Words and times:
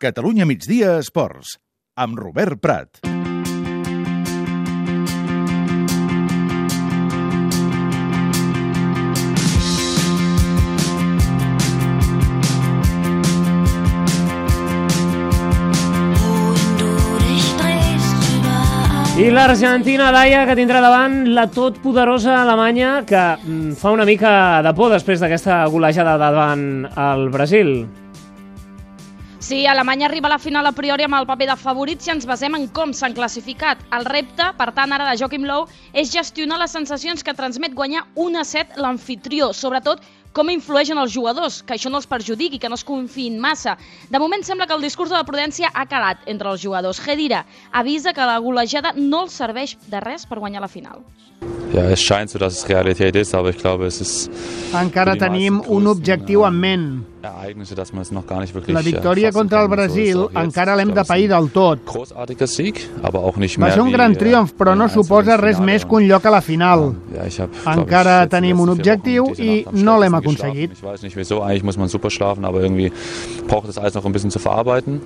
Catalunya 0.00 0.46
migdia 0.48 0.94
esports, 0.96 1.58
amb 2.00 2.16
Robert 2.16 2.56
Prat. 2.56 3.02
I 19.20 19.28
l'Argentina, 19.28 20.08
Laia, 20.08 20.46
que 20.48 20.56
tindrà 20.56 20.80
davant 20.80 21.26
la 21.36 21.50
totpoderosa 21.52 22.40
Alemanya, 22.40 23.02
que 23.04 23.20
mm, 23.36 23.76
fa 23.76 23.92
una 23.92 24.08
mica 24.08 24.62
de 24.64 24.72
por 24.72 24.96
després 24.96 25.20
d'aquesta 25.20 25.66
golejada 25.68 26.16
davant 26.16 26.70
el 26.88 27.28
Brasil. 27.28 27.82
Sí, 29.40 29.66
Alemanya 29.66 30.04
arriba 30.04 30.28
a 30.28 30.32
la 30.32 30.38
final 30.38 30.66
a 30.68 30.72
priori 30.76 31.06
amb 31.06 31.16
el 31.16 31.24
paper 31.24 31.46
de 31.48 31.54
favorit 31.56 32.02
si 32.04 32.10
ens 32.12 32.26
basem 32.28 32.52
en 32.58 32.66
com 32.76 32.90
s'han 32.92 33.14
classificat. 33.16 33.80
El 33.96 34.04
repte, 34.04 34.50
per 34.58 34.66
tant, 34.76 34.92
ara 34.92 35.06
de 35.08 35.14
Joachim 35.16 35.46
Low, 35.48 35.64
és 35.96 36.12
gestionar 36.12 36.58
les 36.60 36.74
sensacions 36.76 37.24
que 37.24 37.32
transmet 37.38 37.72
guanyar 37.72 38.02
1-7 38.20 38.76
l'anfitrió, 38.84 39.48
sobretot 39.56 40.04
com 40.32 40.50
influeix 40.52 40.90
en 40.94 41.00
els 41.02 41.12
jugadors, 41.14 41.60
que 41.66 41.74
això 41.74 41.90
no 41.90 42.00
els 42.00 42.08
perjudiqui, 42.10 42.60
que 42.62 42.70
no 42.70 42.78
es 42.78 42.86
confiïn 42.86 43.38
massa. 43.42 43.76
De 44.10 44.18
moment 44.22 44.44
sembla 44.46 44.66
que 44.66 44.76
el 44.76 44.84
discurs 44.86 45.10
de 45.10 45.18
la 45.18 45.26
prudència 45.26 45.72
ha 45.74 45.86
calat 45.90 46.26
entre 46.30 46.52
els 46.52 46.62
jugadors. 46.62 47.02
Gedira 47.02 47.44
avisa 47.72 48.14
que 48.14 48.28
la 48.32 48.38
golejada 48.38 48.94
no 48.96 49.24
els 49.26 49.40
serveix 49.42 49.76
de 49.90 50.00
res 50.04 50.26
per 50.26 50.38
guanyar 50.38 50.62
la 50.62 50.70
final. 50.70 51.02
Ja, 51.70 51.84
es 51.94 52.02
scheint 52.02 52.28
so, 52.28 52.38
dass 52.38 52.56
es 52.58 52.68
Realität 52.68 53.14
ist, 53.16 53.34
aber 53.34 53.50
ich 53.50 53.58
glaube, 53.58 53.86
es 53.86 54.00
ist 54.00 54.30
Encara 54.74 55.16
tenim 55.16 55.60
un 55.66 55.86
objectiu 55.86 56.44
en 56.44 56.54
ment. 56.54 57.06
Ereignisse, 57.22 57.74
dass 57.74 57.92
man 57.92 58.02
es 58.02 58.10
noch 58.10 58.26
gar 58.26 58.40
nicht 58.40 58.54
wirklich 58.54 58.74
La 58.74 58.82
victòria 58.82 59.30
contra 59.30 59.62
el 59.62 59.68
Brasil 59.68 60.28
encara 60.34 60.74
l'hem 60.76 60.92
de 60.94 61.04
pair 61.04 61.28
del 61.28 61.50
tot. 61.50 61.78
Va 61.86 63.70
ser 63.70 63.82
un 63.82 63.92
gran 63.92 64.14
äh, 64.14 64.18
triomf, 64.18 64.54
però 64.58 64.74
no 64.74 64.88
suposa 64.88 65.36
res 65.36 65.60
més 65.60 65.84
que 65.84 65.98
un 65.98 66.08
lloc 66.08 66.26
a 66.26 66.32
la 66.32 66.40
final. 66.40 66.94
Encara 67.74 68.26
tenim 68.30 68.62
un 68.64 68.74
objectiu 68.74 69.30
i 69.38 69.60
no 69.72 69.98
l'hem 70.00 70.16
aconseguit. 70.20 70.72
Ich 70.72 70.82
weiß 70.82 71.02
nicht 71.02 71.16
wieso, 71.16 71.42
eigentlich 71.42 71.64
muss 71.64 71.76
man 71.76 71.88
super 71.88 72.10
schlafen, 72.10 72.44
aber 72.44 72.60
irgendwie 72.60 72.92
braucht 73.48 73.68
das 73.68 73.78
alles 73.78 73.94
noch 73.94 74.04
ein 74.04 74.12
bisschen 74.12 74.30
zu 74.30 74.38
verarbeiten. 74.38 75.00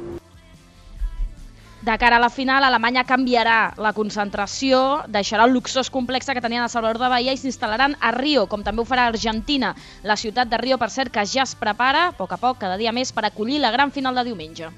De 1.85 1.99
cara 1.99 2.17
a 2.17 2.19
la 2.19 2.31
final, 2.31 2.65
Alemanya 2.65 3.03
canviarà 3.05 3.75
la 3.77 3.91
concentració, 3.93 5.03
deixarà 5.05 5.45
el 5.45 5.53
luxós 5.53 5.91
complex 5.93 6.25
que 6.25 6.41
tenien 6.41 6.65
a 6.65 6.69
Salvador 6.73 6.97
de 7.03 7.11
Bahia 7.13 7.35
i 7.37 7.37
s'instal·laran 7.37 7.99
a 8.01 8.13
Rio, 8.17 8.47
com 8.49 8.65
també 8.65 8.81
ho 8.81 8.87
farà 8.89 9.05
Argentina. 9.11 9.75
La 10.03 10.17
ciutat 10.17 10.49
de 10.49 10.57
Rio, 10.63 10.79
per 10.81 10.89
cert, 10.89 11.13
que 11.13 11.27
ja 11.29 11.45
es 11.45 11.53
prepara, 11.55 12.07
a 12.09 12.17
poc 12.17 12.33
a 12.33 12.41
poc, 12.41 12.57
cada 12.63 12.81
dia 12.81 12.93
més, 12.97 13.13
per 13.13 13.27
acollir 13.29 13.61
la 13.61 13.75
gran 13.75 13.93
final 13.93 14.17
de 14.17 14.25
diumenge. 14.31 14.73